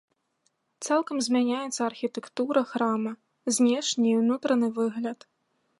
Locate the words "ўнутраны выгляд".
4.23-5.19